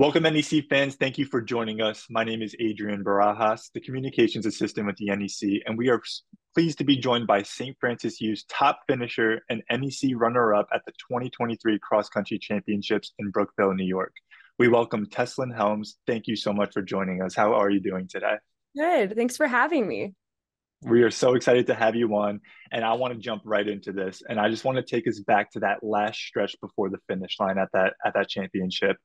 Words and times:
Welcome, 0.00 0.22
NEC 0.22 0.64
fans. 0.70 0.94
Thank 0.94 1.18
you 1.18 1.26
for 1.26 1.42
joining 1.42 1.82
us. 1.82 2.06
My 2.08 2.24
name 2.24 2.40
is 2.40 2.56
Adrian 2.58 3.04
Barajas, 3.04 3.70
the 3.74 3.82
communications 3.82 4.46
assistant 4.46 4.86
with 4.86 4.96
the 4.96 5.14
NEC, 5.14 5.60
and 5.66 5.76
we 5.76 5.90
are 5.90 6.00
pleased 6.54 6.78
to 6.78 6.84
be 6.84 6.96
joined 6.96 7.26
by 7.26 7.42
St. 7.42 7.76
Francis 7.78 8.18
U's 8.22 8.44
top 8.44 8.80
finisher 8.88 9.42
and 9.50 9.62
NEC 9.70 10.12
runner 10.14 10.54
up 10.54 10.68
at 10.72 10.80
the 10.86 10.92
2023 10.92 11.78
Cross 11.80 12.08
Country 12.08 12.38
Championships 12.38 13.12
in 13.18 13.30
Brookville, 13.30 13.74
New 13.74 13.84
York. 13.84 14.14
We 14.58 14.68
welcome 14.68 15.04
Tesslyn 15.04 15.54
Helms. 15.54 15.98
Thank 16.06 16.28
you 16.28 16.34
so 16.34 16.54
much 16.54 16.72
for 16.72 16.80
joining 16.80 17.20
us. 17.20 17.34
How 17.34 17.52
are 17.52 17.68
you 17.68 17.80
doing 17.80 18.08
today? 18.08 18.36
Good. 18.74 19.14
Thanks 19.14 19.36
for 19.36 19.46
having 19.46 19.86
me. 19.86 20.14
We 20.80 21.02
are 21.02 21.10
so 21.10 21.34
excited 21.34 21.66
to 21.66 21.74
have 21.74 21.94
you 21.94 22.08
on, 22.16 22.40
and 22.72 22.86
I 22.86 22.94
want 22.94 23.12
to 23.12 23.20
jump 23.20 23.42
right 23.44 23.68
into 23.68 23.92
this. 23.92 24.22
And 24.26 24.40
I 24.40 24.48
just 24.48 24.64
want 24.64 24.78
to 24.78 24.82
take 24.82 25.06
us 25.06 25.20
back 25.20 25.50
to 25.50 25.60
that 25.60 25.84
last 25.84 26.18
stretch 26.18 26.56
before 26.62 26.88
the 26.88 27.00
finish 27.06 27.38
line 27.38 27.58
at 27.58 27.68
that 27.74 27.92
at 28.02 28.14
that 28.14 28.30
championship. 28.30 28.96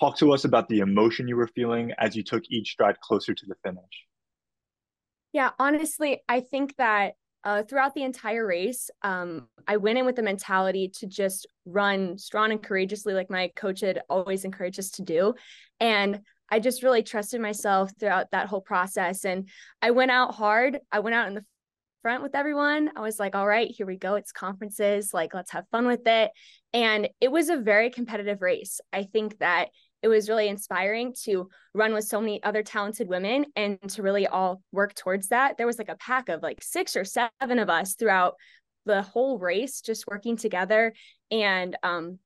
Talk 0.00 0.18
to 0.18 0.32
us 0.32 0.44
about 0.44 0.68
the 0.68 0.80
emotion 0.80 1.26
you 1.26 1.36
were 1.36 1.48
feeling 1.48 1.92
as 1.98 2.14
you 2.14 2.22
took 2.22 2.44
each 2.50 2.72
stride 2.72 3.00
closer 3.00 3.34
to 3.34 3.46
the 3.46 3.54
finish. 3.64 3.82
Yeah, 5.32 5.50
honestly, 5.58 6.22
I 6.28 6.40
think 6.40 6.76
that 6.76 7.14
uh, 7.44 7.62
throughout 7.62 7.94
the 7.94 8.02
entire 8.02 8.44
race, 8.44 8.90
um, 9.02 9.48
I 9.68 9.76
went 9.76 9.98
in 9.98 10.04
with 10.04 10.16
the 10.16 10.22
mentality 10.22 10.88
to 10.96 11.06
just 11.06 11.46
run 11.64 12.18
strong 12.18 12.50
and 12.50 12.62
courageously, 12.62 13.14
like 13.14 13.30
my 13.30 13.52
coach 13.54 13.80
had 13.80 14.02
always 14.10 14.44
encouraged 14.44 14.80
us 14.80 14.90
to 14.92 15.02
do. 15.02 15.34
And 15.78 16.22
I 16.50 16.58
just 16.60 16.82
really 16.82 17.02
trusted 17.02 17.40
myself 17.40 17.92
throughout 17.98 18.30
that 18.32 18.48
whole 18.48 18.60
process. 18.60 19.24
And 19.24 19.48
I 19.80 19.92
went 19.92 20.10
out 20.10 20.34
hard. 20.34 20.80
I 20.90 21.00
went 21.00 21.14
out 21.14 21.28
in 21.28 21.34
the 21.34 21.44
front 22.02 22.22
with 22.22 22.34
everyone. 22.34 22.90
I 22.96 23.00
was 23.00 23.18
like, 23.18 23.34
all 23.34 23.46
right, 23.46 23.70
here 23.70 23.86
we 23.86 23.96
go. 23.96 24.14
It's 24.14 24.32
conferences. 24.32 25.12
Like, 25.12 25.34
let's 25.34 25.50
have 25.52 25.68
fun 25.70 25.86
with 25.86 26.06
it. 26.06 26.30
And 26.72 27.08
it 27.20 27.30
was 27.30 27.48
a 27.48 27.56
very 27.56 27.90
competitive 27.90 28.42
race. 28.42 28.80
I 28.92 29.04
think 29.04 29.38
that 29.38 29.68
it 30.02 30.08
was 30.08 30.28
really 30.28 30.48
inspiring 30.48 31.14
to 31.24 31.48
run 31.74 31.94
with 31.94 32.04
so 32.04 32.20
many 32.20 32.42
other 32.42 32.62
talented 32.62 33.08
women 33.08 33.46
and 33.56 33.78
to 33.88 34.02
really 34.02 34.26
all 34.26 34.62
work 34.72 34.94
towards 34.94 35.28
that. 35.28 35.56
There 35.56 35.66
was 35.66 35.78
like 35.78 35.88
a 35.88 35.96
pack 35.96 36.28
of 36.28 36.42
like 36.42 36.62
six 36.62 36.96
or 36.96 37.04
seven 37.04 37.58
of 37.58 37.70
us 37.70 37.94
throughout 37.94 38.34
the 38.84 39.02
whole 39.02 39.38
race, 39.38 39.80
just 39.80 40.06
working 40.06 40.36
together. 40.36 40.92
And 41.30 41.76
um, 41.82 42.18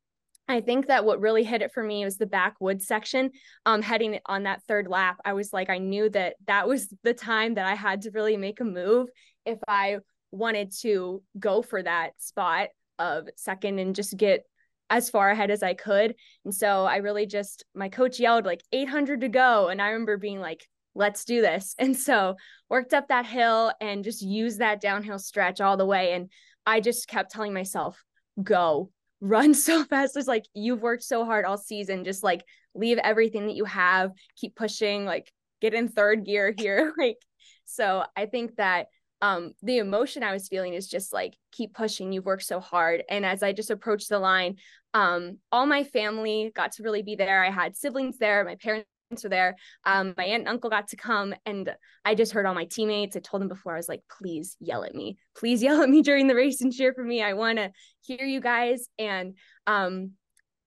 I 0.47 0.61
think 0.61 0.89
that 0.89 1.05
what 1.05 1.20
really 1.20 1.45
hit 1.45 1.62
it 1.62 1.72
for 1.72 1.83
me 1.83 2.05
was 2.05 2.17
the 2.17 2.27
backwoods 2.27 2.86
section. 2.86 3.30
Um, 3.64 3.83
heading 3.83 4.19
on 4.27 4.42
that 4.42 4.62
third 4.64 4.89
lap, 4.89 5.19
I 5.25 5.33
was 5.33 5.52
like, 5.52 5.70
I 5.70 5.78
knew 5.78 6.11
that 6.11 6.36
that 6.47 6.69
was 6.69 6.92
the 7.02 7.14
time 7.14 7.55
that 7.55 7.67
I 7.67 7.75
had 7.75 8.02
to 8.02 8.11
really 8.11 8.36
make 8.36 8.61
a 8.61 8.64
move 8.64 9.08
if 9.47 9.58
I 9.67 9.98
wanted 10.33 10.73
to 10.80 11.23
go 11.39 11.62
for 11.62 11.83
that 11.83 12.12
spot 12.19 12.69
of 12.98 13.28
second 13.36 13.78
and 13.78 13.95
just 13.95 14.17
get 14.17 14.45
as 14.91 15.08
far 15.08 15.30
ahead 15.30 15.50
as 15.50 15.62
I 15.62 15.74
could. 15.74 16.16
And 16.44 16.55
so 16.55 16.84
I 16.84 16.96
really 16.96 17.24
just, 17.24 17.64
my 17.74 17.88
coach 17.88 18.19
yelled 18.19 18.44
like 18.44 18.62
800 18.72 19.20
to 19.20 19.28
go. 19.28 19.69
And 19.69 19.80
I 19.80 19.91
remember 19.91 20.19
being 20.19 20.41
like, 20.41 20.66
let's 20.94 21.24
do 21.24 21.41
this. 21.41 21.74
And 21.78 21.96
so 21.96 22.34
worked 22.69 22.92
up 22.92 23.08
that 23.08 23.24
hill 23.24 23.72
and 23.80 24.05
just 24.05 24.20
used 24.20 24.58
that 24.58 24.80
downhill 24.80 25.20
stretch 25.20 25.61
all 25.61 25.77
the 25.77 25.86
way. 25.86 26.12
And 26.12 26.28
I 26.66 26.80
just 26.80 27.08
kept 27.08 27.30
telling 27.30 27.55
myself, 27.55 28.02
go, 28.42 28.91
run 29.20 29.55
so 29.55 29.84
fast. 29.84 30.16
It's 30.16 30.28
like, 30.28 30.46
you've 30.55 30.83
worked 30.83 31.05
so 31.05 31.24
hard 31.24 31.44
all 31.44 31.56
season. 31.56 32.05
Just 32.05 32.24
like 32.24 32.44
leave 32.74 32.98
everything 32.98 33.46
that 33.46 33.56
you 33.56 33.64
have, 33.66 34.11
keep 34.36 34.56
pushing, 34.56 35.05
like 35.05 35.33
get 35.61 35.74
in 35.74 35.88
third 35.88 36.24
gear 36.24 36.52
here. 36.56 36.92
like, 36.98 37.18
so 37.64 38.05
I 38.16 38.27
think 38.27 38.56
that 38.56 38.88
um 39.22 39.52
the 39.62 39.78
emotion 39.78 40.22
i 40.22 40.33
was 40.33 40.48
feeling 40.48 40.74
is 40.74 40.88
just 40.88 41.12
like 41.12 41.34
keep 41.52 41.74
pushing 41.74 42.12
you've 42.12 42.24
worked 42.24 42.42
so 42.42 42.61
hard 42.61 43.02
and 43.11 43.24
as 43.24 43.42
i 43.42 43.52
just 43.52 43.70
approached 43.70 44.08
the 44.08 44.18
line 44.18 44.56
um, 44.94 45.38
all 45.52 45.66
my 45.66 45.84
family 45.84 46.52
got 46.55 46.72
to 46.72 46.83
really 46.83 47.02
be 47.02 47.14
there. 47.14 47.44
I 47.44 47.50
had 47.50 47.77
siblings 47.77 48.19
there, 48.19 48.44
my 48.44 48.56
parents 48.56 48.86
were 49.22 49.28
there. 49.28 49.56
Um, 49.84 50.14
my 50.16 50.24
aunt 50.24 50.42
and 50.42 50.48
uncle 50.48 50.70
got 50.70 50.88
to 50.88 50.96
come, 50.96 51.34
and 51.44 51.74
I 52.05 52.14
just 52.14 52.33
heard 52.33 52.46
all 52.46 52.55
my 52.55 52.64
teammates. 52.64 53.16
I 53.16 53.20
told 53.20 53.41
them 53.41 53.48
before, 53.48 53.74
I 53.74 53.77
was 53.77 53.88
like, 53.88 54.02
please 54.18 54.56
yell 54.61 54.84
at 54.84 54.94
me. 54.94 55.18
Please 55.36 55.62
yell 55.64 55.83
at 55.83 55.90
me 55.90 56.02
during 56.02 56.27
the 56.27 56.34
race 56.34 56.61
and 56.61 56.73
cheer 56.73 56.92
for 56.95 57.05
me. 57.05 57.23
I 57.23 57.34
want 57.34 57.58
to 57.58 57.73
hear 58.02 58.24
you 58.24 58.40
guys. 58.40 58.86
And 58.98 59.36
um, 59.67 60.12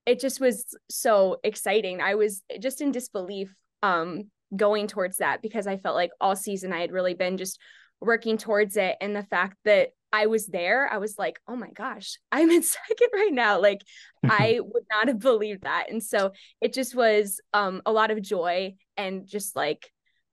it 0.05 0.19
just 0.19 0.39
was 0.39 0.65
so 0.89 1.37
exciting. 1.43 2.01
I 2.01 2.15
was 2.15 2.41
just 2.59 2.81
in 2.81 2.91
disbelief 2.91 3.53
um, 3.81 4.29
going 4.55 4.87
towards 4.87 5.17
that 5.17 5.41
because 5.41 5.67
I 5.67 5.77
felt 5.77 5.95
like 5.95 6.11
all 6.19 6.35
season 6.35 6.73
I 6.73 6.81
had 6.81 6.91
really 6.91 7.13
been 7.13 7.37
just 7.37 7.59
working 8.01 8.37
towards 8.37 8.75
it. 8.77 8.95
And 8.99 9.15
the 9.15 9.23
fact 9.23 9.57
that 9.65 9.89
I 10.13 10.27
was 10.27 10.45
there, 10.45 10.87
I 10.87 10.99
was 10.99 11.17
like, 11.17 11.39
oh 11.47 11.55
my 11.55 11.71
gosh, 11.71 12.19
I'm 12.31 12.51
in 12.51 12.61
second 12.63 13.09
right 13.11 13.33
now. 13.33 13.59
Like 13.59 13.81
I 14.23 14.59
would 14.61 14.83
not 14.89 15.07
have 15.07 15.19
believed 15.19 15.63
that. 15.63 15.89
And 15.89 16.01
so 16.01 16.31
it 16.61 16.71
just 16.71 16.95
was 16.95 17.41
um, 17.53 17.81
a 17.85 17.91
lot 17.91 18.11
of 18.11 18.21
joy 18.21 18.75
and 18.95 19.27
just 19.27 19.55
like 19.55 19.91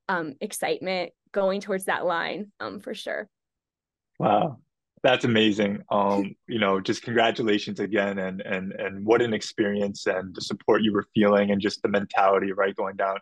um, 0.09 0.35
excitement 0.41 1.13
going 1.33 1.63
towards 1.63 1.87
that 1.87 2.05
line 2.05 2.53
um, 2.61 2.81
for 2.81 2.93
sure. 2.95 3.29
Wow. 4.19 4.59
That's 5.03 5.25
amazing. 5.25 5.83
Um, 5.91 6.35
you 6.47 6.59
know, 6.59 6.79
just 6.79 7.03
congratulations 7.03 7.81
again 7.81 8.19
and 8.19 8.43
and 8.43 8.73
and 8.73 9.05
what 9.05 9.23
an 9.23 9.33
experience 9.33 10.07
and 10.07 10.35
the 10.35 10.41
support 10.43 10.83
you 10.83 10.93
were 10.93 11.07
feeling 11.15 11.51
and 11.51 11.61
just 11.61 11.83
the 11.83 11.89
mentality, 11.89 12.53
right, 12.53 12.77
going 12.77 12.97
down 12.97 13.17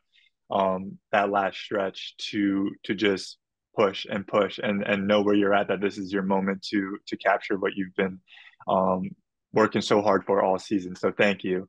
um 0.50 0.98
that 1.12 1.30
last 1.30 1.58
stretch 1.58 2.14
to 2.16 2.70
to 2.82 2.94
just 2.94 3.38
push 3.78 4.06
and 4.10 4.26
push 4.26 4.58
and 4.58 4.82
and 4.82 5.06
know 5.06 5.22
where 5.22 5.36
you're 5.36 5.54
at 5.54 5.68
that 5.68 5.80
this 5.80 5.98
is 5.98 6.12
your 6.12 6.22
moment 6.22 6.60
to 6.62 6.98
to 7.06 7.16
capture 7.16 7.56
what 7.56 7.74
you've 7.76 7.94
been 7.94 8.18
um, 8.66 9.10
working 9.52 9.80
so 9.80 10.02
hard 10.02 10.24
for 10.24 10.42
all 10.42 10.58
season. 10.58 10.96
So 10.96 11.12
thank 11.12 11.44
you. 11.44 11.68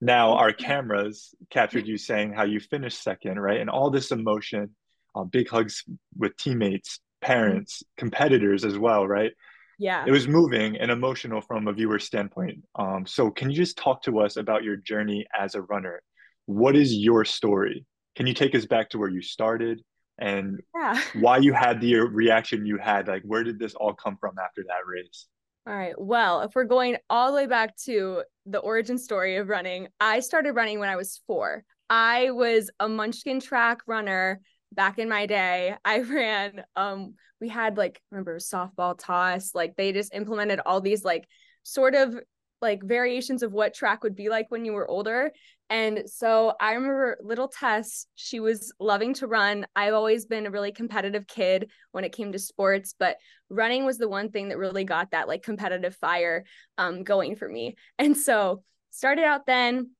Now 0.00 0.34
our 0.34 0.52
cameras 0.52 1.34
captured 1.50 1.86
you 1.86 1.98
saying 1.98 2.32
how 2.32 2.44
you 2.44 2.60
finished 2.60 3.02
second 3.02 3.38
right? 3.40 3.60
And 3.60 3.68
all 3.68 3.90
this 3.90 4.12
emotion 4.12 4.70
uh, 5.16 5.24
big 5.24 5.48
hugs 5.48 5.82
with 6.16 6.36
teammates 6.36 7.00
parents 7.20 7.82
competitors 7.96 8.64
as 8.64 8.78
well 8.78 9.06
right? 9.06 9.32
Yeah. 9.78 10.04
It 10.06 10.12
was 10.12 10.28
moving 10.28 10.76
and 10.76 10.90
emotional 10.90 11.40
from 11.40 11.66
a 11.66 11.72
viewer 11.72 11.98
standpoint. 11.98 12.58
Um, 12.74 13.06
so 13.06 13.30
can 13.30 13.50
you 13.50 13.56
just 13.56 13.78
talk 13.78 14.02
to 14.02 14.20
us 14.20 14.36
about 14.36 14.62
your 14.62 14.76
journey 14.76 15.26
as 15.38 15.54
a 15.54 15.62
runner? 15.62 16.02
What 16.46 16.76
is 16.76 16.94
your 16.94 17.24
story? 17.24 17.86
Can 18.14 18.26
you 18.26 18.34
take 18.34 18.54
us 18.54 18.66
back 18.66 18.90
to 18.90 18.98
where 18.98 19.08
you 19.08 19.22
started 19.22 19.82
and 20.20 20.60
yeah. 20.74 21.02
why 21.14 21.38
you 21.38 21.52
had 21.52 21.80
the 21.80 21.96
reaction 21.96 22.66
you 22.66 22.76
had. 22.76 23.08
Like, 23.08 23.22
where 23.22 23.42
did 23.42 23.58
this 23.58 23.74
all 23.74 23.94
come 23.94 24.16
from 24.20 24.36
after 24.38 24.62
that 24.64 24.86
race? 24.86 25.26
All 25.66 25.74
right. 25.74 25.94
Well, 25.98 26.42
if 26.42 26.54
we're 26.54 26.64
going 26.64 26.96
all 27.08 27.28
the 27.28 27.36
way 27.36 27.46
back 27.46 27.76
to 27.84 28.22
the 28.46 28.58
origin 28.58 28.98
story 28.98 29.36
of 29.36 29.48
running, 29.48 29.88
I 29.98 30.20
started 30.20 30.52
running 30.52 30.78
when 30.78 30.88
I 30.88 30.96
was 30.96 31.20
four. 31.26 31.64
I 31.88 32.30
was 32.30 32.70
a 32.78 32.88
munchkin 32.88 33.40
track 33.40 33.80
runner 33.86 34.40
back 34.72 34.98
in 34.98 35.08
my 35.08 35.26
day. 35.26 35.74
I 35.84 36.00
ran, 36.00 36.62
um, 36.76 37.14
we 37.40 37.48
had 37.48 37.76
like, 37.76 38.00
remember 38.10 38.38
softball 38.38 38.96
toss, 38.98 39.54
like 39.54 39.76
they 39.76 39.92
just 39.92 40.14
implemented 40.14 40.60
all 40.64 40.80
these 40.80 41.04
like 41.04 41.26
sort 41.62 41.94
of 41.94 42.14
like 42.62 42.82
variations 42.82 43.42
of 43.42 43.52
what 43.52 43.74
track 43.74 44.02
would 44.02 44.14
be 44.14 44.28
like 44.28 44.46
when 44.50 44.64
you 44.64 44.72
were 44.72 44.88
older. 44.88 45.32
And 45.70 46.02
so 46.06 46.54
I 46.60 46.72
remember 46.72 47.16
little 47.22 47.46
Tess, 47.46 48.06
she 48.16 48.40
was 48.40 48.72
loving 48.80 49.14
to 49.14 49.28
run. 49.28 49.66
I've 49.76 49.94
always 49.94 50.26
been 50.26 50.46
a 50.46 50.50
really 50.50 50.72
competitive 50.72 51.28
kid 51.28 51.70
when 51.92 52.02
it 52.02 52.12
came 52.12 52.32
to 52.32 52.40
sports, 52.40 52.94
but 52.98 53.18
running 53.48 53.84
was 53.84 53.96
the 53.96 54.08
one 54.08 54.30
thing 54.30 54.48
that 54.48 54.58
really 54.58 54.82
got 54.82 55.12
that 55.12 55.28
like 55.28 55.44
competitive 55.44 55.94
fire 55.94 56.44
um, 56.76 57.04
going 57.04 57.36
for 57.36 57.48
me. 57.48 57.76
And 57.98 58.16
so 58.16 58.64
started 58.90 59.24
out 59.24 59.46
then, 59.46 59.90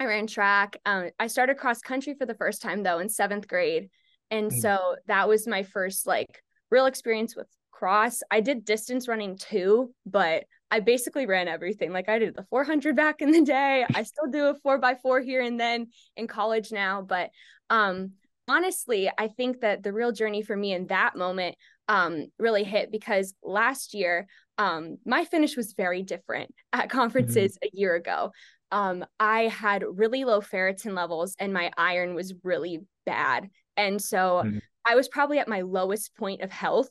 I 0.00 0.06
ran 0.06 0.26
track. 0.26 0.78
Um, 0.84 1.10
I 1.20 1.28
started 1.28 1.56
cross 1.56 1.80
country 1.80 2.14
for 2.14 2.26
the 2.26 2.34
first 2.34 2.60
time 2.60 2.82
though 2.82 2.98
in 2.98 3.08
seventh 3.08 3.46
grade. 3.46 3.90
And 4.32 4.50
mm. 4.50 4.60
so 4.60 4.96
that 5.06 5.28
was 5.28 5.46
my 5.46 5.62
first 5.62 6.04
like 6.04 6.42
real 6.68 6.86
experience 6.86 7.36
with 7.36 7.46
cross. 7.82 8.20
I 8.30 8.40
did 8.40 8.64
distance 8.64 9.08
running 9.08 9.36
too, 9.36 9.92
but 10.06 10.44
I 10.70 10.78
basically 10.78 11.26
ran 11.26 11.48
everything. 11.48 11.92
Like 11.92 12.08
I 12.08 12.20
did 12.20 12.36
the 12.36 12.46
400 12.48 12.94
back 12.94 13.20
in 13.20 13.32
the 13.32 13.42
day. 13.42 13.84
I 13.92 14.04
still 14.04 14.30
do 14.30 14.46
a 14.46 14.54
four 14.54 14.78
by 14.78 14.94
four 14.94 15.20
here 15.20 15.42
and 15.42 15.58
then 15.58 15.88
in 16.16 16.28
college 16.28 16.70
now. 16.70 17.02
But 17.02 17.30
um, 17.70 18.12
honestly, 18.48 19.10
I 19.18 19.26
think 19.26 19.62
that 19.62 19.82
the 19.82 19.92
real 19.92 20.12
journey 20.12 20.42
for 20.42 20.56
me 20.56 20.72
in 20.72 20.86
that 20.86 21.16
moment 21.16 21.56
um, 21.88 22.26
really 22.38 22.62
hit 22.62 22.92
because 22.92 23.34
last 23.42 23.94
year, 23.94 24.28
um, 24.58 24.98
my 25.04 25.24
finish 25.24 25.56
was 25.56 25.72
very 25.72 26.04
different 26.04 26.54
at 26.72 26.88
conferences 26.88 27.54
mm-hmm. 27.56 27.76
a 27.76 27.80
year 27.80 27.96
ago. 27.96 28.30
Um, 28.70 29.04
I 29.18 29.48
had 29.48 29.82
really 29.84 30.24
low 30.24 30.40
ferritin 30.40 30.94
levels 30.94 31.34
and 31.40 31.52
my 31.52 31.72
iron 31.76 32.14
was 32.14 32.32
really 32.44 32.78
bad. 33.06 33.50
And 33.76 34.00
so 34.00 34.42
mm-hmm. 34.44 34.58
I 34.86 34.94
was 34.94 35.08
probably 35.08 35.40
at 35.40 35.48
my 35.48 35.62
lowest 35.62 36.14
point 36.16 36.42
of 36.42 36.52
health 36.52 36.88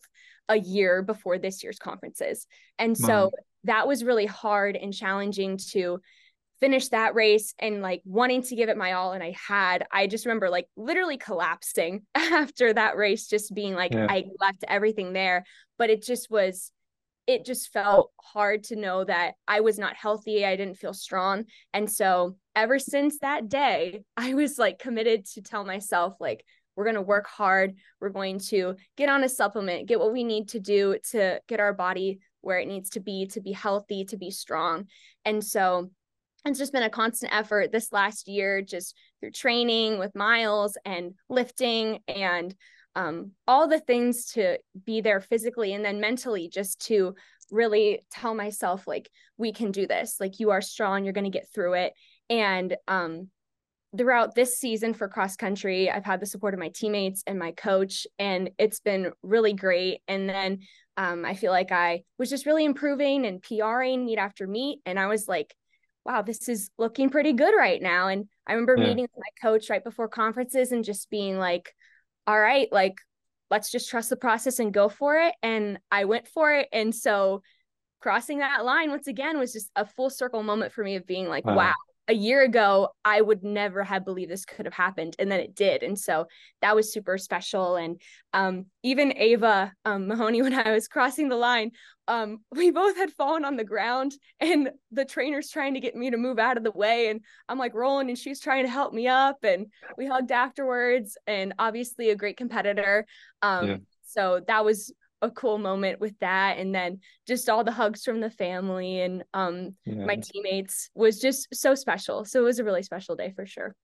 a 0.49 0.57
year 0.57 1.01
before 1.01 1.37
this 1.37 1.63
year's 1.63 1.79
conferences. 1.79 2.47
And 2.77 2.95
wow. 2.99 3.07
so 3.07 3.31
that 3.63 3.87
was 3.87 4.03
really 4.03 4.25
hard 4.25 4.75
and 4.75 4.93
challenging 4.93 5.57
to 5.71 5.99
finish 6.59 6.89
that 6.89 7.15
race 7.15 7.55
and 7.57 7.81
like 7.81 8.01
wanting 8.05 8.43
to 8.43 8.55
give 8.55 8.69
it 8.69 8.77
my 8.77 8.91
all 8.91 9.13
and 9.13 9.23
I 9.23 9.33
had 9.47 9.83
I 9.91 10.05
just 10.05 10.27
remember 10.27 10.47
like 10.47 10.67
literally 10.77 11.17
collapsing 11.17 12.03
after 12.15 12.71
that 12.71 12.97
race 12.97 13.27
just 13.27 13.55
being 13.55 13.73
like 13.73 13.93
yeah. 13.93 14.05
I 14.07 14.25
left 14.39 14.63
everything 14.67 15.11
there 15.11 15.43
but 15.79 15.89
it 15.89 16.03
just 16.03 16.29
was 16.29 16.71
it 17.27 17.45
just 17.45 17.71
felt 17.71 18.11
hard 18.21 18.63
to 18.65 18.75
know 18.75 19.03
that 19.03 19.35
I 19.47 19.61
was 19.61 19.77
not 19.77 19.95
healthy. 19.95 20.45
I 20.45 20.55
didn't 20.55 20.77
feel 20.77 20.93
strong. 20.93 21.45
And 21.73 21.89
so 21.89 22.35
ever 22.55 22.79
since 22.79 23.19
that 23.19 23.47
day, 23.47 24.03
I 24.17 24.33
was 24.33 24.57
like 24.57 24.79
committed 24.79 25.25
to 25.33 25.41
tell 25.41 25.63
myself, 25.63 26.15
like, 26.19 26.43
we're 26.81 26.85
going 26.85 26.95
to 26.95 27.01
work 27.03 27.27
hard. 27.27 27.75
We're 27.99 28.09
going 28.09 28.39
to 28.49 28.75
get 28.97 29.07
on 29.07 29.23
a 29.23 29.29
supplement, 29.29 29.87
get 29.87 29.99
what 29.99 30.11
we 30.11 30.23
need 30.23 30.49
to 30.49 30.59
do 30.59 30.97
to 31.11 31.39
get 31.47 31.59
our 31.59 31.73
body 31.73 32.21
where 32.41 32.57
it 32.57 32.67
needs 32.67 32.89
to 32.91 32.99
be, 32.99 33.27
to 33.27 33.39
be 33.39 33.51
healthy, 33.51 34.03
to 34.05 34.17
be 34.17 34.31
strong. 34.31 34.87
And 35.23 35.43
so 35.43 35.91
it's 36.43 36.57
just 36.57 36.73
been 36.73 36.81
a 36.81 36.89
constant 36.89 37.35
effort 37.35 37.71
this 37.71 37.93
last 37.93 38.27
year, 38.27 38.63
just 38.63 38.97
through 39.19 39.29
training 39.29 39.99
with 39.99 40.15
miles 40.15 40.75
and 40.83 41.13
lifting 41.29 41.99
and 42.07 42.55
um, 42.95 43.33
all 43.47 43.67
the 43.67 43.79
things 43.79 44.31
to 44.31 44.57
be 44.83 45.01
there 45.01 45.21
physically 45.21 45.73
and 45.73 45.85
then 45.85 45.99
mentally, 45.99 46.49
just 46.49 46.83
to 46.87 47.13
really 47.51 48.01
tell 48.09 48.33
myself, 48.33 48.87
like, 48.87 49.07
we 49.37 49.53
can 49.53 49.69
do 49.69 49.85
this. 49.85 50.15
Like, 50.19 50.39
you 50.39 50.49
are 50.49 50.61
strong, 50.61 51.03
you're 51.03 51.13
going 51.13 51.31
to 51.31 51.37
get 51.39 51.47
through 51.53 51.73
it. 51.73 51.93
And 52.27 52.75
um, 52.87 53.27
throughout 53.97 54.35
this 54.35 54.57
season 54.57 54.93
for 54.93 55.07
cross 55.07 55.35
country, 55.35 55.89
I've 55.89 56.05
had 56.05 56.19
the 56.19 56.25
support 56.25 56.53
of 56.53 56.59
my 56.59 56.69
teammates 56.69 57.23
and 57.27 57.37
my 57.37 57.51
coach, 57.51 58.07
and 58.17 58.51
it's 58.57 58.79
been 58.79 59.11
really 59.21 59.53
great. 59.53 59.99
And 60.07 60.29
then 60.29 60.59
um, 60.97 61.25
I 61.25 61.33
feel 61.33 61.51
like 61.51 61.71
I 61.71 62.03
was 62.17 62.29
just 62.29 62.45
really 62.45 62.65
improving 62.65 63.25
and 63.25 63.41
PRing 63.41 64.05
meet 64.05 64.17
after 64.17 64.47
meet. 64.47 64.79
And 64.85 64.99
I 64.99 65.07
was 65.07 65.27
like, 65.27 65.53
wow, 66.05 66.21
this 66.21 66.47
is 66.47 66.69
looking 66.77 67.09
pretty 67.09 67.33
good 67.33 67.53
right 67.55 67.81
now. 67.81 68.07
And 68.07 68.25
I 68.47 68.53
remember 68.53 68.75
yeah. 68.77 68.87
meeting 68.87 69.03
with 69.03 69.11
my 69.17 69.49
coach 69.49 69.69
right 69.69 69.83
before 69.83 70.07
conferences 70.07 70.71
and 70.71 70.83
just 70.83 71.09
being 71.09 71.37
like, 71.37 71.73
all 72.27 72.39
right, 72.39 72.67
like, 72.71 72.95
let's 73.49 73.71
just 73.71 73.89
trust 73.89 74.09
the 74.09 74.15
process 74.15 74.59
and 74.59 74.73
go 74.73 74.89
for 74.89 75.17
it. 75.17 75.35
And 75.43 75.79
I 75.91 76.05
went 76.05 76.27
for 76.27 76.53
it. 76.53 76.69
And 76.71 76.95
so 76.95 77.41
crossing 77.99 78.39
that 78.39 78.65
line 78.65 78.89
once 78.89 79.07
again 79.07 79.37
was 79.37 79.53
just 79.53 79.69
a 79.75 79.85
full 79.85 80.09
circle 80.09 80.43
moment 80.43 80.71
for 80.71 80.83
me 80.83 80.95
of 80.95 81.05
being 81.05 81.27
like, 81.27 81.45
wow, 81.45 81.57
wow 81.57 81.73
a 82.07 82.13
year 82.13 82.43
ago, 82.43 82.89
I 83.05 83.21
would 83.21 83.43
never 83.43 83.83
have 83.83 84.03
believed 84.03 84.31
this 84.31 84.45
could 84.45 84.65
have 84.65 84.73
happened. 84.73 85.15
And 85.19 85.31
then 85.31 85.39
it 85.39 85.55
did. 85.55 85.83
And 85.83 85.97
so 85.97 86.25
that 86.61 86.75
was 86.75 86.91
super 86.91 87.17
special. 87.17 87.75
And 87.75 88.01
um, 88.33 88.65
even 88.83 89.13
Ava 89.15 89.71
um, 89.85 90.07
Mahoney, 90.09 90.41
when 90.41 90.53
I 90.53 90.71
was 90.71 90.87
crossing 90.87 91.29
the 91.29 91.35
line, 91.35 91.71
um, 92.07 92.39
we 92.51 92.71
both 92.71 92.97
had 92.97 93.11
fallen 93.11 93.45
on 93.45 93.55
the 93.55 93.63
ground 93.63 94.13
and 94.39 94.71
the 94.91 95.05
trainer's 95.05 95.49
trying 95.49 95.75
to 95.75 95.79
get 95.79 95.95
me 95.95 96.09
to 96.11 96.17
move 96.17 96.39
out 96.39 96.57
of 96.57 96.63
the 96.63 96.71
way. 96.71 97.09
And 97.09 97.21
I'm 97.47 97.59
like 97.59 97.73
rolling 97.73 98.09
and 98.09 98.17
she's 98.17 98.39
trying 98.39 98.65
to 98.65 98.71
help 98.71 98.93
me 98.93 99.07
up. 99.07 99.43
And 99.43 99.67
we 99.97 100.07
hugged 100.07 100.31
afterwards 100.31 101.17
and 101.27 101.53
obviously 101.59 102.09
a 102.09 102.15
great 102.15 102.37
competitor. 102.37 103.05
Um, 103.41 103.67
yeah. 103.67 103.77
So 104.03 104.41
that 104.47 104.65
was 104.65 104.91
a 105.21 105.29
cool 105.29 105.57
moment 105.57 105.99
with 105.99 106.17
that. 106.19 106.57
And 106.57 106.73
then 106.73 106.99
just 107.27 107.49
all 107.49 107.63
the 107.63 107.71
hugs 107.71 108.03
from 108.03 108.19
the 108.19 108.29
family 108.29 109.01
and 109.01 109.23
um 109.33 109.75
yeah. 109.85 110.05
my 110.05 110.17
teammates 110.17 110.89
was 110.95 111.19
just 111.19 111.47
so 111.53 111.75
special. 111.75 112.25
So 112.25 112.41
it 112.41 112.45
was 112.45 112.59
a 112.59 112.63
really 112.63 112.83
special 112.83 113.15
day 113.15 113.33
for 113.35 113.45
sure. 113.45 113.75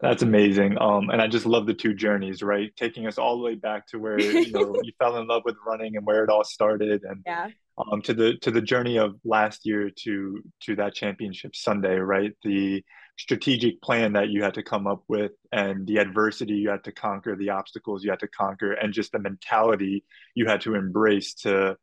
That's 0.00 0.22
amazing. 0.22 0.80
Um 0.80 1.10
and 1.10 1.20
i 1.20 1.26
just 1.26 1.46
love 1.46 1.66
the 1.66 1.74
two 1.74 1.94
journeys 1.94 2.42
right? 2.42 2.70
Taking 2.76 3.06
us 3.06 3.18
all 3.18 3.38
the 3.38 3.44
way 3.44 3.54
back 3.54 3.86
to 3.88 3.98
where 3.98 4.20
you 4.20 4.52
know 4.52 4.76
you 4.82 4.92
fell 4.98 5.16
in 5.16 5.26
love 5.26 5.42
with 5.44 5.56
running 5.66 5.96
and 5.96 6.06
where 6.06 6.24
it 6.24 6.30
all 6.30 6.44
started 6.44 7.02
and 7.04 7.22
yeah. 7.26 7.48
um 7.78 8.02
to 8.02 8.14
the 8.14 8.36
to 8.42 8.50
the 8.50 8.62
journey 8.62 8.98
of 8.98 9.14
last 9.24 9.64
year 9.64 9.90
to 10.04 10.42
to 10.62 10.76
that 10.76 10.94
championship 10.94 11.56
sunday 11.56 11.96
right? 11.96 12.32
The 12.42 12.84
strategic 13.18 13.82
plan 13.82 14.12
that 14.12 14.28
you 14.28 14.42
had 14.42 14.54
to 14.54 14.62
come 14.62 14.86
up 14.86 15.02
with 15.08 15.32
and 15.52 15.86
the 15.86 15.98
adversity 15.98 16.54
you 16.54 16.70
had 16.70 16.84
to 16.84 16.92
conquer 16.92 17.34
the 17.34 17.50
obstacles 17.50 18.04
you 18.04 18.10
had 18.10 18.20
to 18.20 18.28
conquer 18.28 18.72
and 18.72 18.92
just 18.92 19.10
the 19.12 19.18
mentality 19.18 20.04
you 20.34 20.46
had 20.46 20.60
to 20.60 20.74
embrace 20.74 21.34
to 21.34 21.76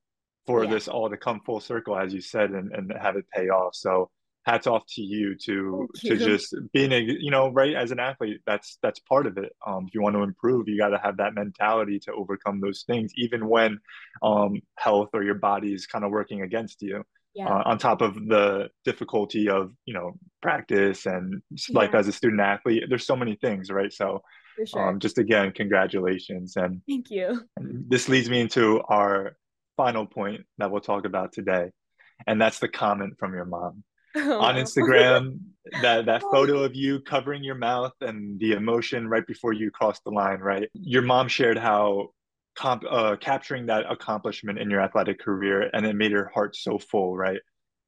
for 0.47 0.63
yeah. 0.63 0.69
this 0.69 0.87
all 0.87 1.09
to 1.09 1.17
come 1.17 1.41
full 1.45 1.59
circle 1.59 1.97
as 1.97 2.13
you 2.13 2.21
said 2.21 2.51
and, 2.51 2.71
and 2.73 2.93
have 2.99 3.17
it 3.17 3.25
pay 3.33 3.49
off 3.49 3.75
so 3.75 4.09
hats 4.45 4.67
off 4.67 4.83
to 4.87 5.01
you 5.01 5.35
to 5.35 5.89
you. 6.03 6.09
to 6.09 6.17
just 6.17 6.55
being 6.71 6.93
a 6.93 6.99
you 6.99 7.31
know 7.31 7.49
right 7.49 7.75
as 7.75 7.91
an 7.91 7.99
athlete 7.99 8.39
that's 8.45 8.77
that's 8.81 8.99
part 8.99 9.27
of 9.27 9.37
it 9.37 9.51
um 9.67 9.85
if 9.87 9.93
you 9.93 10.01
want 10.01 10.15
to 10.15 10.21
improve 10.21 10.69
you 10.69 10.77
got 10.77 10.89
to 10.89 10.99
have 10.99 11.17
that 11.17 11.33
mentality 11.33 11.99
to 11.99 12.13
overcome 12.13 12.61
those 12.61 12.83
things 12.87 13.11
even 13.17 13.49
when 13.49 13.77
um 14.23 14.61
health 14.77 15.09
or 15.13 15.23
your 15.23 15.35
body 15.35 15.73
is 15.73 15.85
kind 15.87 16.05
of 16.05 16.11
working 16.11 16.41
against 16.43 16.81
you 16.81 17.03
yeah. 17.35 17.47
uh, 17.47 17.63
on 17.65 17.77
top 17.77 18.01
of 18.01 18.15
the 18.15 18.69
difficulty 18.85 19.49
of 19.49 19.71
you 19.85 19.93
know 19.93 20.13
practice 20.41 21.05
and 21.05 21.41
like 21.71 21.91
yeah. 21.91 21.99
as 21.99 22.07
a 22.07 22.11
student 22.11 22.41
athlete 22.41 22.83
there's 22.89 23.05
so 23.05 23.15
many 23.15 23.35
things 23.35 23.69
right 23.69 23.93
so 23.93 24.21
sure. 24.65 24.89
um, 24.89 24.99
just 24.99 25.17
again 25.17 25.51
congratulations 25.51 26.55
and 26.55 26.81
thank 26.87 27.11
you 27.11 27.41
this 27.59 28.07
leads 28.07 28.29
me 28.29 28.39
into 28.39 28.81
our 28.87 29.35
final 29.75 30.05
point 30.05 30.41
that 30.57 30.71
we'll 30.71 30.81
talk 30.81 31.05
about 31.05 31.33
today 31.33 31.69
and 32.25 32.41
that's 32.41 32.59
the 32.59 32.69
comment 32.69 33.13
from 33.19 33.33
your 33.33 33.45
mom 33.45 33.83
oh. 34.15 34.39
on 34.39 34.55
instagram 34.55 35.39
that 35.81 36.05
that 36.05 36.21
photo 36.21 36.63
of 36.63 36.73
you 36.73 37.01
covering 37.01 37.43
your 37.43 37.55
mouth 37.55 37.93
and 38.01 38.39
the 38.39 38.53
emotion 38.53 39.07
right 39.07 39.27
before 39.27 39.51
you 39.51 39.69
crossed 39.71 40.03
the 40.05 40.11
line 40.11 40.39
right 40.39 40.69
your 40.73 41.01
mom 41.01 41.27
shared 41.27 41.57
how 41.57 42.09
comp, 42.55 42.83
uh, 42.89 43.15
capturing 43.17 43.67
that 43.67 43.85
accomplishment 43.89 44.59
in 44.59 44.69
your 44.69 44.81
athletic 44.81 45.19
career 45.19 45.69
and 45.73 45.85
it 45.85 45.95
made 45.95 46.11
your 46.11 46.29
heart 46.33 46.55
so 46.55 46.77
full, 46.77 47.15
right? 47.15 47.39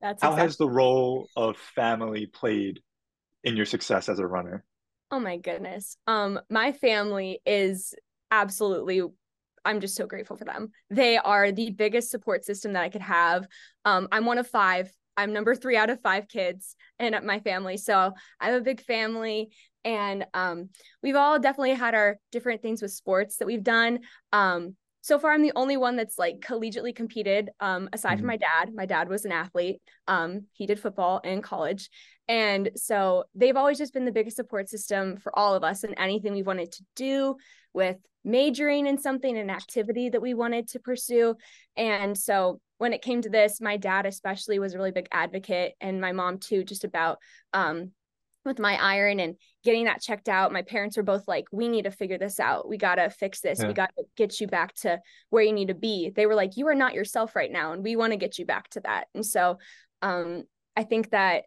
That's 0.02 0.22
how 0.22 0.30
exactly. 0.30 0.44
has 0.46 0.58
the 0.58 0.70
role 0.70 1.28
of 1.36 1.58
family 1.58 2.28
played 2.28 2.82
in 3.44 3.56
your 3.56 3.66
success 3.66 4.10
as 4.10 4.20
a 4.20 4.28
runner? 4.28 4.64
Oh 5.10 5.20
my 5.20 5.38
goodness. 5.38 5.98
Um, 6.06 6.40
my 6.50 6.72
family 6.74 7.40
is 7.46 7.94
absolutely 8.30 9.02
I'm 9.66 9.82
just 9.82 9.96
so 9.96 10.08
grateful 10.08 10.38
for 10.38 10.46
them. 10.46 10.72
They 10.90 11.18
are 11.18 11.52
the 11.52 11.72
biggest 11.72 12.10
support 12.10 12.46
system 12.46 12.74
that 12.74 12.84
I 12.84 12.90
could 12.90 13.02
have. 13.02 13.46
Um, 13.84 14.08
I'm 14.14 14.26
one 14.26 14.38
of 14.38 14.48
five. 14.48 14.90
I'm 15.18 15.34
number 15.34 15.56
three 15.56 15.76
out 15.76 15.90
of 15.90 16.00
five 16.02 16.28
kids 16.28 16.76
in 17.00 17.16
my 17.26 17.40
family. 17.40 17.78
So 17.78 18.14
I 18.40 18.46
have 18.46 18.62
a 18.62 18.64
big 18.64 18.82
family 18.82 19.50
and 19.84 20.26
um, 20.34 20.70
we've 21.02 21.16
all 21.16 21.40
definitely 21.40 21.74
had 21.74 21.96
our 21.96 22.18
different 22.32 22.62
things 22.62 22.82
with 22.82 22.92
sports 22.92 23.38
that 23.38 23.48
we've 23.48 23.64
done. 23.64 24.00
Um, 24.32 24.76
so 25.02 25.18
far, 25.18 25.32
I'm 25.32 25.42
the 25.42 25.54
only 25.56 25.78
one 25.78 25.96
that's 25.96 26.20
like 26.20 26.42
collegiately 26.42 26.94
competed. 26.94 27.50
Um, 27.62 27.88
aside 27.94 28.10
mm-hmm. 28.10 28.18
from 28.20 28.28
my 28.28 28.38
dad, 28.38 28.74
my 28.76 28.86
dad 28.86 29.08
was 29.08 29.24
an 29.24 29.32
athlete. 29.32 29.82
Um, 30.06 30.48
he 30.52 30.66
did 30.66 30.82
football 30.82 31.20
in 31.20 31.42
college, 31.42 31.90
and 32.28 32.72
so 32.76 33.24
they've 33.34 33.56
always 33.56 33.78
just 33.78 33.94
been 33.94 34.04
the 34.04 34.12
biggest 34.12 34.36
support 34.36 34.68
system 34.68 35.16
for 35.16 35.38
all 35.38 35.56
of 35.56 35.64
us 35.64 35.86
and 35.86 35.94
anything 35.98 36.34
we 36.34 36.44
wanted 36.44 36.74
to 36.74 36.84
do 36.98 37.38
with 37.74 37.96
majoring 38.26 38.86
in 38.86 38.98
something, 38.98 39.38
an 39.38 39.50
activity 39.50 40.10
that 40.10 40.22
we 40.22 40.34
wanted 40.34 40.68
to 40.70 40.80
pursue. 40.80 41.36
And 41.78 42.18
so 42.18 42.60
when 42.78 42.94
it 42.94 43.02
came 43.02 43.22
to 43.22 43.30
this, 43.30 43.60
my 43.60 43.78
dad 43.78 44.06
especially 44.06 44.60
was 44.60 44.74
a 44.74 44.78
really 44.78 44.92
big 44.92 45.08
advocate, 45.12 45.74
and 45.82 46.02
my 46.02 46.12
mom 46.12 46.40
too, 46.40 46.64
just 46.64 46.84
about 46.84 47.18
um, 47.54 47.92
with 48.46 48.60
my 48.60 48.82
iron 48.82 49.20
and 49.20 49.36
getting 49.64 49.86
that 49.86 50.02
checked 50.02 50.30
out. 50.30 50.52
My 50.52 50.62
parents 50.64 50.98
were 50.98 51.04
both 51.04 51.28
like 51.28 51.46
we 51.52 51.68
need 51.68 51.84
to 51.84 51.92
figure 51.92 52.18
this 52.18 52.40
out. 52.40 52.68
We 52.68 52.78
got 52.78 52.96
to 52.96 53.10
fix 53.10 53.42
this. 53.42 53.60
Yeah. 53.60 53.68
we 53.68 53.74
got 53.74 53.92
to 53.98 54.06
get 54.16 54.40
you 54.40 54.48
back 54.48 54.74
to 54.76 55.00
where 55.30 55.44
you 55.44 55.54
need 55.54 55.68
to 55.68 55.76
be. 55.76 56.10
They 56.10 56.26
were 56.26 56.36
like 56.36 56.58
you 56.58 56.68
are 56.68 56.76
not 56.76 56.94
yourself 56.94 57.36
right 57.36 57.52
now 57.52 57.74
and 57.74 57.84
we 57.84 57.96
want 57.96 58.14
to 58.14 58.18
get 58.18 58.40
you 58.40 58.46
back 58.46 58.70
to 58.70 58.80
that. 58.82 59.08
And 59.14 59.26
so 59.26 59.60
um 60.02 60.44
i 60.76 60.84
think 60.84 61.10
that 61.10 61.44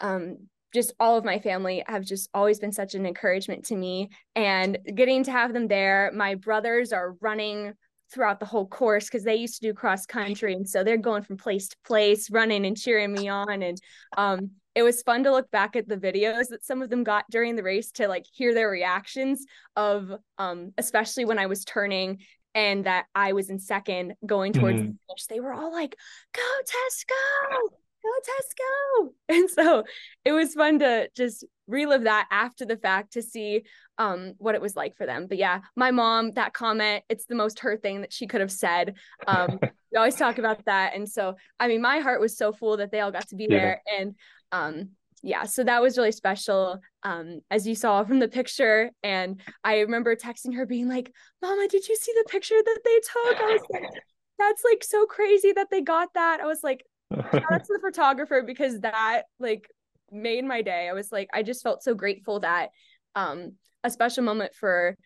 um 0.00 0.36
just 0.72 0.94
all 1.00 1.16
of 1.16 1.24
my 1.24 1.40
family 1.40 1.82
have 1.86 2.04
just 2.04 2.30
always 2.32 2.60
been 2.60 2.70
such 2.72 2.94
an 2.94 3.04
encouragement 3.04 3.64
to 3.64 3.74
me 3.74 4.08
and 4.36 4.78
getting 4.94 5.24
to 5.24 5.32
have 5.32 5.52
them 5.52 5.66
there. 5.66 6.12
My 6.14 6.36
brothers 6.36 6.92
are 6.92 7.16
running 7.20 7.72
throughout 8.12 8.40
the 8.40 8.46
whole 8.46 8.66
course 8.66 9.06
because 9.06 9.24
they 9.24 9.36
used 9.36 9.60
to 9.60 9.68
do 9.68 9.74
cross 9.74 10.06
country 10.06 10.54
and 10.54 10.68
so 10.68 10.82
they're 10.82 10.96
going 10.96 11.22
from 11.22 11.36
place 11.36 11.68
to 11.68 11.76
place 11.84 12.30
running 12.30 12.66
and 12.66 12.76
cheering 12.76 13.12
me 13.12 13.28
on 13.28 13.62
and 13.62 13.78
um 14.16 14.50
it 14.74 14.82
was 14.82 15.02
fun 15.02 15.24
to 15.24 15.32
look 15.32 15.50
back 15.50 15.74
at 15.74 15.88
the 15.88 15.96
videos 15.96 16.48
that 16.48 16.64
some 16.64 16.80
of 16.80 16.90
them 16.90 17.02
got 17.02 17.24
during 17.30 17.56
the 17.56 17.62
race 17.62 17.90
to 17.90 18.06
like 18.06 18.24
hear 18.32 18.54
their 18.54 18.68
reactions 18.68 19.44
of 19.76 20.12
um 20.38 20.72
especially 20.78 21.24
when 21.24 21.38
I 21.38 21.46
was 21.46 21.64
turning 21.64 22.18
and 22.54 22.84
that 22.84 23.06
I 23.14 23.32
was 23.32 23.50
in 23.50 23.58
second 23.58 24.14
going 24.26 24.52
towards 24.52 24.78
mm-hmm. 24.78 24.90
the 24.90 24.98
finish. 25.08 25.26
They 25.28 25.40
were 25.40 25.52
all 25.52 25.72
like, 25.72 25.94
"Go 26.34 26.42
Tesco! 26.64 27.50
Go 27.50 27.76
Tesco!" 28.02 29.12
And 29.28 29.50
so 29.50 29.84
it 30.24 30.32
was 30.32 30.54
fun 30.54 30.78
to 30.80 31.08
just 31.16 31.44
relive 31.66 32.04
that 32.04 32.26
after 32.30 32.66
the 32.66 32.76
fact 32.76 33.12
to 33.12 33.22
see 33.22 33.62
um 33.98 34.32
what 34.38 34.54
it 34.54 34.60
was 34.60 34.76
like 34.76 34.96
for 34.96 35.06
them. 35.06 35.26
But 35.28 35.38
yeah, 35.38 35.60
my 35.76 35.90
mom, 35.90 36.32
that 36.32 36.52
comment, 36.52 37.04
it's 37.08 37.26
the 37.26 37.34
most 37.34 37.60
her 37.60 37.76
thing 37.76 38.00
that 38.00 38.12
she 38.12 38.26
could 38.26 38.40
have 38.40 38.52
said. 38.52 38.94
Um 39.26 39.58
we 39.92 39.96
always 39.96 40.16
talk 40.16 40.38
about 40.38 40.64
that. 40.66 40.94
And 40.94 41.08
so 41.08 41.36
I 41.58 41.68
mean 41.68 41.82
my 41.82 42.00
heart 42.00 42.20
was 42.20 42.36
so 42.36 42.52
full 42.52 42.76
that 42.78 42.90
they 42.90 43.00
all 43.00 43.12
got 43.12 43.28
to 43.28 43.36
be 43.36 43.46
yeah. 43.48 43.58
there. 43.58 43.82
And 43.98 44.14
um 44.52 44.90
yeah 45.22 45.44
so 45.44 45.62
that 45.64 45.82
was 45.82 45.98
really 45.98 46.12
special 46.12 46.80
um 47.02 47.40
as 47.50 47.66
you 47.66 47.74
saw 47.74 48.02
from 48.04 48.18
the 48.18 48.28
picture 48.28 48.90
and 49.02 49.40
i 49.64 49.80
remember 49.80 50.16
texting 50.16 50.54
her 50.54 50.66
being 50.66 50.88
like 50.88 51.12
mama 51.42 51.68
did 51.68 51.86
you 51.88 51.96
see 51.96 52.12
the 52.12 52.28
picture 52.28 52.56
that 52.64 52.80
they 52.84 53.00
took 53.00 53.40
i 53.40 53.52
was 53.52 53.62
like 53.70 53.82
that's 54.38 54.64
like 54.64 54.82
so 54.82 55.04
crazy 55.06 55.52
that 55.52 55.68
they 55.70 55.80
got 55.80 56.08
that 56.14 56.40
i 56.40 56.46
was 56.46 56.60
like 56.62 56.84
that's 57.10 57.68
the 57.68 57.80
photographer 57.82 58.42
because 58.46 58.80
that 58.80 59.22
like 59.38 59.68
made 60.10 60.44
my 60.44 60.62
day. 60.62 60.88
I 60.88 60.92
was 60.92 61.12
like 61.12 61.28
i 61.32 61.42
just 61.42 61.62
felt 61.62 61.82
so 61.82 61.94
grateful 61.94 62.40
that 62.40 62.70
um 63.14 63.52
a 63.84 63.90
special 63.90 64.24
moment 64.24 64.54
for 64.54 64.96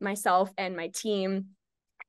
myself 0.00 0.50
and 0.56 0.76
my 0.76 0.88
team 0.88 1.46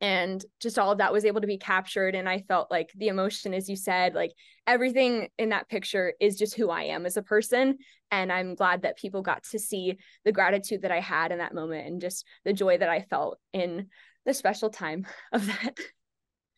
and 0.02 0.44
just 0.60 0.78
all 0.78 0.92
of 0.92 0.98
that 0.98 1.14
was 1.14 1.24
able 1.24 1.42
to 1.42 1.48
be 1.48 1.58
captured. 1.58 2.16
And 2.16 2.28
i 2.28 2.40
felt 2.40 2.70
like 2.72 2.92
the 2.96 3.08
emotion 3.08 3.54
as 3.54 3.70
you 3.70 3.76
said 3.76 4.14
like 4.14 4.32
everything 4.68 5.30
in 5.38 5.50
that 5.50 5.70
picture 5.70 6.14
is 6.20 6.38
just 6.38 6.56
who 6.56 6.70
i 6.70 6.84
am 6.84 7.06
as 7.06 7.18
a 7.18 7.24
person. 7.24 7.78
And 8.12 8.32
i'm 8.32 8.56
glad 8.56 8.84
that 8.84 8.98
people 8.98 9.22
got 9.22 9.44
to 9.52 9.60
see 9.60 9.98
the 10.24 10.32
gratitude 10.32 10.82
that 10.84 10.92
i 10.92 11.00
had 11.00 11.32
in 11.32 11.40
that 11.40 11.54
moment 11.54 11.88
and 11.88 12.02
just 12.02 12.26
the 12.44 12.54
joy 12.54 12.78
that 12.78 12.90
i 12.90 13.02
felt 13.02 13.40
in 13.54 13.88
the 14.26 14.34
special 14.34 14.70
time 14.70 15.06
of 15.32 15.46
that 15.46 15.78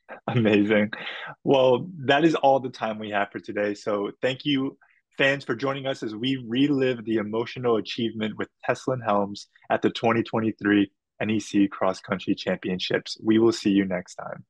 amazing 0.28 0.90
well 1.44 1.88
that 2.06 2.24
is 2.24 2.36
all 2.36 2.60
the 2.60 2.70
time 2.70 3.00
we 3.00 3.10
have 3.10 3.30
for 3.32 3.40
today 3.40 3.74
so 3.74 4.12
thank 4.22 4.46
you 4.46 4.78
fans 5.18 5.44
for 5.44 5.56
joining 5.56 5.88
us 5.88 6.04
as 6.04 6.16
we 6.16 6.44
relive 6.48 7.04
the 7.04 7.16
emotional 7.16 7.78
achievement 7.78 8.38
with 8.38 8.48
Tesslyn 8.68 9.04
Helms 9.04 9.48
at 9.70 9.82
the 9.82 9.90
2023 9.90 10.92
NEC 11.22 11.70
Cross 11.72 12.02
Country 12.02 12.36
Championships. 12.36 13.18
We 13.24 13.40
will 13.40 13.52
see 13.52 13.72
you 13.72 13.86
next 13.86 14.16
time. 14.16 14.46